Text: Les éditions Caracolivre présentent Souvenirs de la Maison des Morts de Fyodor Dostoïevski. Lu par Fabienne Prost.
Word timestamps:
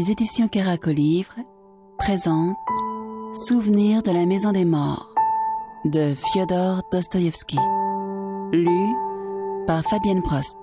Les 0.00 0.10
éditions 0.10 0.48
Caracolivre 0.48 1.34
présentent 1.98 2.56
Souvenirs 3.34 4.02
de 4.02 4.10
la 4.10 4.24
Maison 4.24 4.50
des 4.50 4.64
Morts 4.64 5.14
de 5.84 6.14
Fyodor 6.14 6.80
Dostoïevski. 6.90 7.58
Lu 8.50 8.94
par 9.66 9.82
Fabienne 9.82 10.22
Prost. 10.22 10.56